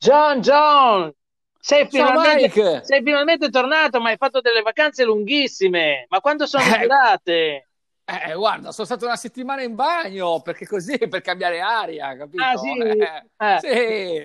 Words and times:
John, 0.00 0.40
John, 0.40 1.12
sei 1.60 1.86
finalmente, 1.86 2.82
sei 2.82 3.02
finalmente, 3.02 3.50
tornato, 3.50 4.00
ma 4.00 4.08
hai 4.08 4.16
fatto 4.16 4.40
delle 4.40 4.62
vacanze 4.62 5.04
lunghissime. 5.04 6.06
Ma 6.08 6.20
quando 6.20 6.46
sono 6.46 6.64
eh, 6.64 6.78
durate? 6.78 7.69
Eh, 8.10 8.34
guarda, 8.34 8.72
sono 8.72 8.86
stato 8.86 9.04
una 9.04 9.16
settimana 9.16 9.62
in 9.62 9.76
bagno 9.76 10.40
perché 10.40 10.66
così 10.66 10.98
per 11.08 11.20
cambiare 11.20 11.60
aria, 11.60 12.16
capito? 12.16 12.42
Ah, 12.42 12.56
sì. 12.56 12.78
Eh, 12.80 13.22
eh. 13.36 13.58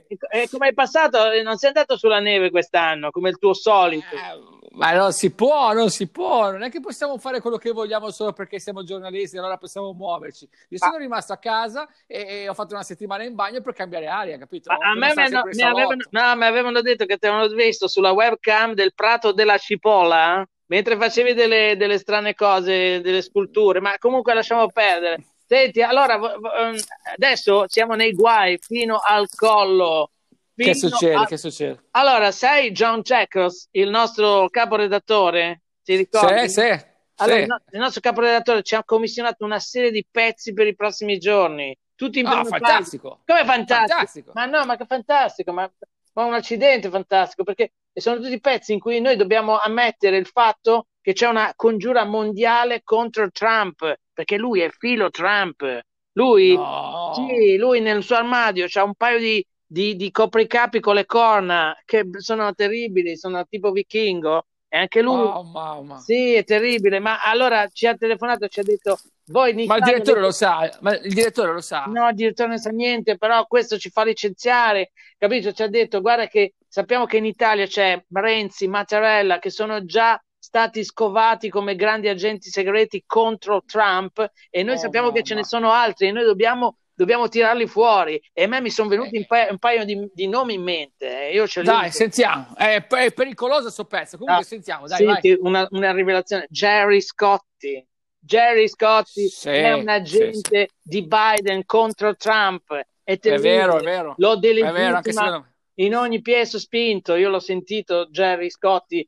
sì. 0.08 0.18
E 0.30 0.50
come 0.50 0.68
hai 0.68 0.74
passato? 0.74 1.20
Non 1.44 1.58
sei 1.58 1.70
andato 1.70 1.96
sulla 1.96 2.20
neve 2.20 2.50
quest'anno, 2.50 3.12
come 3.12 3.30
il 3.30 3.38
tuo 3.38 3.54
solito? 3.54 4.16
Eh, 4.16 4.56
ma 4.76 4.92
non 4.94 5.12
si 5.14 5.34
può, 5.34 5.72
non 5.74 5.90
si 5.90 6.10
può, 6.10 6.52
non 6.52 6.64
è 6.64 6.70
che 6.70 6.80
possiamo 6.80 7.18
fare 7.18 7.40
quello 7.40 7.58
che 7.58 7.72
vogliamo 7.72 8.10
solo 8.10 8.34
perché 8.34 8.60
siamo 8.60 8.84
giornalisti, 8.84 9.38
allora 9.38 9.58
possiamo 9.58 9.94
muoverci. 9.94 10.50
Io 10.70 10.78
sono 10.78 10.96
ah. 10.96 11.00
rimasto 11.00 11.34
a 11.34 11.38
casa 11.38 11.88
e, 12.08 12.26
e, 12.28 12.50
ho 12.50 12.54
fatto 12.54 12.74
una 12.74 12.84
settimana 12.84 13.24
in 13.24 13.36
bagno 13.36 13.62
per 13.62 13.74
cambiare 13.74 14.08
aria, 14.08 14.38
capito? 14.38 14.72
A, 14.72 14.76
a 14.76 14.96
me 14.96 15.14
mi, 15.16 15.30
no, 15.30 15.44
mi, 15.46 15.62
avevano, 15.62 16.04
no, 16.10 16.36
mi 16.36 16.46
avevano 16.46 16.82
detto 16.82 17.06
che 17.06 17.18
ti 17.18 17.28
avevano 17.28 17.54
visto 17.54 17.88
sulla 17.88 18.12
webcam 18.12 18.74
del 18.74 18.94
prato 18.94 19.32
della 19.32 19.58
cipolla 19.58 20.46
mentre 20.68 20.98
facevi 20.98 21.34
delle, 21.34 21.76
delle 21.78 21.98
strane 21.98 22.34
cose, 22.34 23.02
delle 23.02 23.22
sculture, 23.22 23.80
ma 23.80 23.98
comunque 23.98 24.34
lasciamo 24.34 24.68
perdere. 24.68 25.24
Senti, 25.46 25.82
allora 25.82 26.16
ehm, 26.16 26.76
adesso 27.14 27.66
siamo 27.68 27.94
nei 27.94 28.14
guai 28.14 28.58
fino 28.60 28.98
al 28.98 29.28
collo 29.30 30.10
che 30.56 30.74
succede? 30.74 31.16
A... 31.16 31.26
Che 31.26 31.38
succede? 31.38 31.84
Allora, 31.92 32.32
sai 32.32 32.72
John 32.72 33.02
Checkers, 33.02 33.68
il 33.72 33.90
nostro 33.90 34.50
caporedattore? 34.50 35.64
Ti 35.84 35.96
ricordi? 35.96 36.50
Sì, 36.50 36.62
sì. 36.62 36.94
Allora, 37.18 37.40
sì. 37.40 37.76
il 37.76 37.80
nostro 37.80 38.02
caporedattore 38.02 38.64
ci 38.64 38.76
ha 38.76 38.84
commissionato 38.84 39.44
una 39.44 39.60
serie 39.60 39.92
di 39.92 40.06
pezzi 40.10 40.54
per 40.54 40.68
i 40.68 40.76
prossimi 40.76 41.18
giorni. 41.18 41.78
Tutti 41.94 42.20
in 42.20 42.28
oh, 42.28 42.44
fantastico. 42.46 43.22
Come 43.26 43.46
fantastico? 43.46 43.88
fantastico? 43.88 44.32
Ma 44.34 44.46
no, 44.46 44.66
ma 44.66 44.78
che 44.78 44.86
fantastico, 44.86 45.52
ma, 45.52 45.70
ma 46.14 46.26
un 46.26 46.34
accidente 46.34 46.90
fantastico, 46.90 47.44
perché 47.44 47.74
sono 48.02 48.20
tutti 48.20 48.40
pezzi 48.40 48.74
in 48.74 48.80
cui 48.80 49.00
noi 49.00 49.16
dobbiamo 49.16 49.58
ammettere 49.58 50.18
il 50.18 50.26
fatto 50.26 50.88
che 51.02 51.14
c'è 51.14 51.28
una 51.28 51.54
congiura 51.56 52.04
mondiale 52.04 52.82
contro 52.84 53.30
Trump, 53.32 54.00
perché 54.12 54.38
lui 54.38 54.62
è 54.62 54.70
filo 54.70 55.10
Trump. 55.12 55.82
Lui, 56.14 56.56
no. 56.56 57.12
sì, 57.14 57.58
lui 57.58 57.82
nel 57.82 58.02
suo 58.02 58.16
armadio 58.16 58.66
c'ha 58.68 58.84
un 58.84 58.96
paio 58.96 59.20
di, 59.20 59.46
di, 59.66 59.96
di 59.96 60.12
copricapi 60.12 60.80
con 60.80 60.96
le 60.96 61.06
corna 61.06 61.78
che 61.86 62.06
sono 62.18 62.54
terribili, 62.54 63.18
sono 63.18 63.46
tipo 63.46 63.72
vichingo. 63.72 64.46
E 64.68 64.78
anche 64.78 65.02
lui, 65.02 65.22
oh, 65.22 65.44
mamma. 65.44 66.00
sì, 66.00 66.34
è 66.34 66.44
terribile. 66.44 67.00
Ma 67.00 67.22
allora 67.22 67.68
ci 67.68 67.86
ha 67.86 67.96
telefonato, 67.96 68.48
ci 68.48 68.60
ha 68.60 68.64
detto: 68.64 68.98
voi 69.28 69.66
Ma 69.66 69.78
il 69.78 69.84
direttore 69.84 70.20
lo 70.20 70.32
sa, 70.32 70.70
ma 70.82 70.98
il 70.98 71.14
direttore 71.14 71.54
lo 71.54 71.62
sa. 71.62 71.86
No, 71.86 72.10
il 72.10 72.16
direttore 72.16 72.50
non 72.50 72.58
sa 72.58 72.72
niente, 72.72 73.18
però 73.18 73.46
questo 73.46 73.78
ci 73.78 73.90
fa 73.90 74.04
licenziare. 74.04 74.92
Capito? 75.18 75.54
Ci 75.54 75.64
ha 75.64 75.68
detto: 75.68 76.02
guarda, 76.02 76.28
che 76.28 76.56
sappiamo 76.76 77.06
che 77.06 77.16
in 77.16 77.26
Italia 77.26 77.68
c'è 77.68 78.04
Renzi, 78.12 78.68
Mattarella, 78.68 79.40
che 79.40 79.50
sono 79.50 79.86
già 79.86 80.22
stati 80.38 80.84
scovati 80.84 81.48
come 81.48 81.78
grandi 81.78 82.10
agenti 82.10 82.50
segreti 82.50 83.06
contro 83.06 83.64
Trump, 83.66 84.30
e 84.50 84.62
noi 84.62 84.76
oh, 84.76 84.80
sappiamo 84.80 85.08
mamma. 85.08 85.20
che 85.20 85.24
ce 85.24 85.36
ne 85.36 85.46
sono 85.46 85.72
altri, 85.72 86.08
e 86.08 86.12
noi 86.12 86.26
dobbiamo 86.26 86.76
dobbiamo 86.94 87.30
tirarli 87.30 87.66
fuori. 87.66 88.22
E 88.34 88.44
a 88.44 88.48
me 88.48 88.60
mi 88.60 88.70
sono 88.70 88.90
venuti 88.90 89.16
un 89.16 89.26
paio, 89.26 89.52
un 89.52 89.58
paio 89.58 89.86
di, 89.86 90.10
di, 90.14 90.28
nomi 90.28 90.56
in 90.56 90.64
mente. 90.64 91.30
Eh. 91.30 91.34
Io 91.34 91.48
ce 91.48 91.62
dai, 91.62 91.92
sentiamo. 91.92 92.54
È, 92.58 92.86
è 92.86 93.14
pericoloso 93.14 93.64
questo 93.64 93.86
pezzo. 93.86 94.18
Comunque, 94.18 94.44
ah, 94.44 94.46
sentiamo. 94.46 94.86
Dai, 94.86 94.98
senti, 94.98 95.38
una, 95.40 95.66
una, 95.72 95.94
rivelazione. 95.94 96.46
Jerry 96.50 97.00
Scotti. 97.00 97.86
Jerry 98.20 98.68
Scotti 98.68 99.30
sì, 99.30 99.48
è 99.48 99.72
un 99.72 99.88
agente 99.88 100.68
sì, 100.68 100.76
di 100.82 101.08
Biden 101.08 101.66
contro 101.66 102.18
Trump. 102.18 102.74
È, 103.02 103.18
è 103.18 103.40
vero, 103.40 103.80
è 103.80 103.84
vero. 103.84 104.14
Lo 104.18 104.36
delegittima 104.36 105.55
in 105.76 105.96
ogni 105.96 106.22
piezo 106.22 106.60
spinto. 106.60 107.16
Io 107.16 107.30
l'ho 107.30 107.40
sentito, 107.40 108.08
Jerry 108.08 108.50
Scotti, 108.50 109.08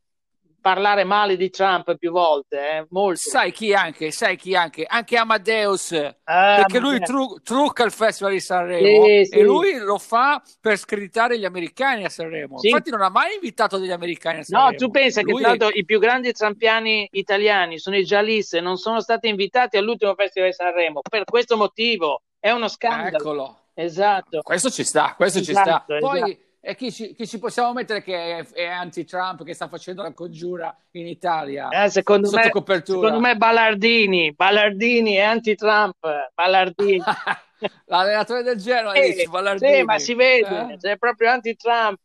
parlare 0.60 1.04
male 1.04 1.36
di 1.36 1.50
Trump 1.50 1.96
più 1.96 2.10
volte, 2.10 2.58
eh? 2.58 2.86
Molto. 2.90 3.20
Sai 3.20 3.52
chi 3.52 3.72
anche, 3.72 4.10
sai 4.10 4.36
chi 4.36 4.54
anche, 4.54 4.84
anche 4.86 5.16
Amadeus, 5.16 5.92
ah, 6.24 6.56
perché 6.56 6.78
lui 6.78 6.98
tru- 7.00 7.40
trucca 7.42 7.84
il 7.84 7.92
Festival 7.92 8.32
di 8.32 8.40
Sanremo 8.40 9.04
sì, 9.06 9.24
sì. 9.24 9.38
e 9.38 9.42
lui 9.42 9.78
lo 9.78 9.98
fa 9.98 10.42
per 10.60 10.76
screditare 10.76 11.38
gli 11.38 11.44
americani 11.44 12.04
a 12.04 12.08
Sanremo. 12.08 12.58
Sì. 12.58 12.68
Infatti 12.68 12.90
non 12.90 13.02
ha 13.02 13.08
mai 13.08 13.34
invitato 13.34 13.78
degli 13.78 13.92
americani 13.92 14.40
a 14.40 14.42
Sanremo. 14.42 14.70
No, 14.70 14.76
tu 14.76 14.90
pensa 14.90 15.22
lui 15.22 15.42
che 15.42 15.52
è... 15.52 15.68
i 15.72 15.84
più 15.84 15.98
grandi 15.98 16.32
trampiani 16.32 17.08
italiani 17.12 17.78
sono 17.78 17.96
i 17.96 18.04
Gialisse, 18.04 18.60
non 18.60 18.76
sono 18.76 19.00
stati 19.00 19.28
invitati 19.28 19.76
all'ultimo 19.76 20.14
Festival 20.14 20.50
di 20.50 20.54
Sanremo 20.54 21.00
per 21.08 21.24
questo 21.24 21.56
motivo. 21.56 22.22
È 22.38 22.50
uno 22.50 22.68
scandalo. 22.68 23.16
Eccolo. 23.16 23.58
Esatto. 23.74 24.42
Questo 24.42 24.70
ci 24.70 24.84
sta, 24.84 25.14
questo 25.16 25.38
esatto, 25.38 25.54
ci 25.54 25.60
sta. 25.60 25.84
Esatto. 25.86 25.98
Poi 25.98 26.18
esatto 26.18 26.46
e 26.60 26.74
chi 26.74 26.90
ci, 26.90 27.14
chi 27.14 27.26
ci, 27.26 27.38
possiamo 27.38 27.72
mettere 27.72 28.02
che 28.02 28.38
è, 28.38 28.46
è, 28.52 28.64
anti-Trump, 28.66 29.44
che 29.44 29.54
sta 29.54 29.68
facendo 29.68 30.02
la 30.02 30.12
congiura 30.12 30.76
in 30.92 31.06
Italia? 31.06 31.68
Eh, 31.68 31.88
secondo, 31.88 32.30
me, 32.30 32.50
secondo 32.84 33.20
me 33.20 33.36
Ballardini, 33.36 34.32
Ballardini 34.32 35.14
è 35.14 35.22
anti-Trump, 35.22 35.96
Ballardini. 36.34 37.00
L'allenatore 37.86 38.42
del 38.42 38.56
Genoa 38.56 38.92
eh, 38.92 39.12
dice 39.12 39.26
Ballardini. 39.28 39.76
Sì, 39.76 39.82
ma 39.84 39.98
si 39.98 40.14
vede, 40.14 40.78
eh. 40.80 40.90
è 40.90 40.96
proprio 40.96 41.30
anti-Trump. 41.30 42.00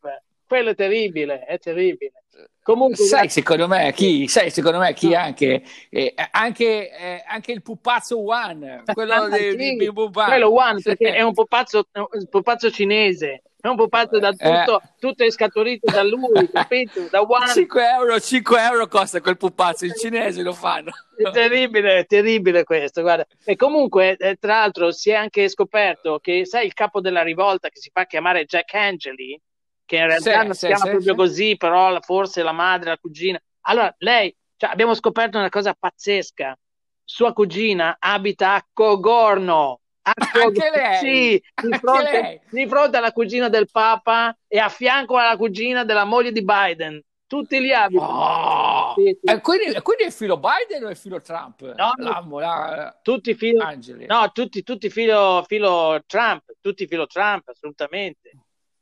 Quello 0.45 0.69
è 0.69 0.75
terribile, 0.75 1.45
è 1.45 1.57
terribile. 1.57 2.23
Comunque, 2.61 3.03
sai, 3.03 3.29
secondo 3.29 3.67
me 3.67 3.91
chi, 3.91 4.27
sai, 4.27 4.49
secondo 4.49 4.77
me 4.77 4.93
chi 4.93 5.13
anche, 5.13 5.63
eh, 5.89 6.13
anche, 6.31 6.97
eh, 6.97 7.23
anche, 7.27 7.51
il 7.51 7.61
pupazzo 7.61 8.23
One, 8.23 8.83
quello 8.93 9.13
ah, 9.13 9.27
di, 9.35 9.51
sì, 9.51 9.75
di 9.75 9.87
One, 9.87 10.79
perché 10.81 11.13
è 11.13 11.21
un 11.21 11.33
pupazzo, 11.33 11.87
un 11.91 12.27
pupazzo 12.29 12.71
cinese 12.71 13.41
è 13.63 13.69
un 13.69 13.78
pupazzo 13.78 14.19
da 14.19 14.31
tutto, 14.31 14.81
eh. 14.81 14.90
tutto 15.00 15.24
è 15.24 15.31
scaturito 15.31 15.90
da 15.90 16.03
lui, 16.03 16.50
capito? 16.51 17.07
Da 17.09 17.22
One. 17.22 17.47
5 17.47 17.90
euro, 17.91 18.19
5 18.19 18.62
euro 18.62 18.88
costa 18.88 19.22
quel 19.22 19.38
pupazzo, 19.38 19.85
i 19.85 19.94
cinesi 19.97 20.41
lo 20.41 20.51
fanno. 20.51 20.91
È 21.16 21.31
terribile, 21.31 22.00
è 22.00 22.06
terribile 22.06 22.66
questo, 22.66 23.01
guarda. 23.01 23.25
E 23.46 23.56
comunque, 23.56 24.18
eh, 24.18 24.35
tra 24.35 24.56
l'altro, 24.56 24.91
si 24.91 25.12
è 25.12 25.13
anche 25.13 25.47
scoperto 25.47 26.19
che, 26.19 26.46
sai, 26.46 26.66
il 26.66 26.74
capo 26.74 27.00
della 27.00 27.24
rivolta 27.24 27.69
che 27.69 27.79
si 27.79 27.90
fa 27.90 28.06
chiamare 28.06 28.44
Jack 28.44 28.74
Angeli, 28.74 29.40
che 29.85 29.95
in 29.95 30.07
realtà 30.07 30.41
sì, 30.41 30.45
non 30.45 30.53
si 30.56 30.66
chiama 30.66 30.84
sì, 30.84 30.90
proprio 30.90 31.13
sì. 31.13 31.18
così, 31.18 31.56
però 31.56 31.97
forse 32.01 32.44
la 32.44 32.51
madre, 32.51 32.90
la 32.90 32.97
cugina. 32.97 33.41
Allora, 33.62 33.95
lei, 34.00 34.35
cioè, 34.57 34.72
abbiamo 34.72 34.94
scoperto 34.94 35.38
una 35.38 35.47
cosa 35.47 35.74
pazzesca. 35.74 36.53
Sua 37.01 37.31
cugina 37.31 37.95
abita 37.97 38.56
a 38.56 38.68
Cogorno, 38.74 39.82
anche 40.03 40.69
lei? 40.69 40.97
Sì, 40.97 41.43
di 41.67 41.77
fronte, 41.77 42.11
lei. 42.11 42.41
di 42.49 42.67
fronte, 42.67 42.97
alla 42.97 43.11
cugina 43.11 43.47
del 43.49 43.69
Papa 43.71 44.37
e 44.47 44.59
a 44.59 44.69
fianco 44.69 45.17
alla 45.17 45.37
cugina 45.37 45.83
della 45.83 46.03
moglie 46.03 46.31
di 46.31 46.43
Biden. 46.43 47.01
Tutti 47.25 47.59
li 47.59 47.73
abitano. 47.73 48.11
Oh, 48.11 48.93
sì, 48.95 49.17
sì. 49.23 49.41
quindi, 49.41 49.81
quindi, 49.81 50.03
è 50.03 50.11
filo 50.11 50.37
Biden 50.37 50.85
o 50.85 50.89
è 50.89 50.95
filo 50.95 51.19
Trump? 51.21 51.61
No, 51.73 51.93
L'amo, 51.95 52.39
la... 52.39 52.99
tutti 53.01 53.33
filo, 53.33 53.63
Angeli. 53.63 54.05
No, 54.05 54.31
tutti, 54.31 54.61
tutti 54.61 54.89
filo, 54.91 55.43
filo 55.47 56.03
Trump, 56.05 56.43
tutti 56.61 56.85
filo 56.85 57.07
Trump, 57.07 57.47
assolutamente. 57.47 58.29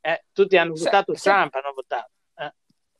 Eh, 0.02 0.26
tutti 0.34 0.58
hanno 0.58 0.76
se, 0.76 0.86
votato 0.86 1.16
se... 1.16 1.30
Trump, 1.30 1.54
hanno 1.54 1.72
votato. 1.74 2.10
Eh. 2.36 2.54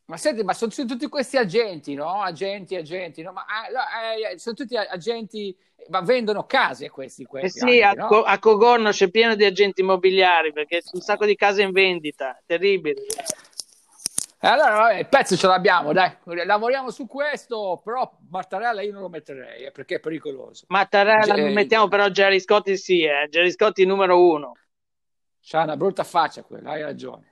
Ma 0.06 0.16
senti, 0.16 0.44
ma 0.44 0.54
sono, 0.54 0.72
tutti 0.72 1.10
questi 1.10 1.36
agenti, 1.36 1.96
no? 1.96 2.22
Agenti, 2.22 2.76
agenti, 2.76 3.22
no? 3.22 3.34
Ma 3.34 3.44
eh, 3.68 4.34
eh 4.34 4.40
sono 4.40 4.56
tutti 4.56 4.78
agenti 4.78 5.54
ma 5.90 6.02
vendono 6.02 6.46
case 6.46 6.90
questi. 6.90 7.26
questi 7.26 7.60
eh 7.60 7.62
sì, 7.62 7.82
anche, 7.82 8.02
a, 8.02 8.08
no? 8.08 8.22
a, 8.22 8.40
Cogorno 8.40 8.90
c'è 8.90 9.10
pieno 9.10 9.36
di 9.36 9.46
agenti 9.46 9.82
immobiliari 9.82 10.54
perché 10.54 10.82
c'è 10.82 10.90
un 10.94 11.02
sacco 11.02 11.26
di 11.26 11.36
case 11.36 11.62
in 11.62 11.72
vendita, 11.72 12.40
terribile. 12.46 13.02
Allora 14.44 14.72
vabbè, 14.72 14.98
il 14.98 15.08
pezzo 15.08 15.38
ce 15.38 15.46
l'abbiamo, 15.46 15.94
dai, 15.94 16.12
lavoriamo 16.24 16.90
su 16.90 17.06
questo, 17.06 17.80
però 17.84 18.12
Mattarella 18.30 18.82
io 18.82 18.92
non 18.92 19.04
lo 19.04 19.10
metterei 19.10 19.66
eh, 19.66 19.72
perché 19.72 19.96
è 19.96 20.00
pericoloso. 20.00 20.66
Mattarella 20.70 21.36
G- 21.36 21.54
mettiamo 21.54 21.88
però 21.88 22.08
Jerry 22.08 22.40
Scotti 22.40 22.76
sì, 22.76 23.04
eh. 23.04 23.28
Jerry 23.30 23.52
Scotti 23.52 23.86
numero 23.86 24.20
uno. 24.20 24.54
C'ha 25.42 25.62
una 25.62 25.78
brutta 25.78 26.04
faccia 26.04 26.42
quella, 26.42 26.72
hai 26.72 26.82
ragione. 26.82 27.31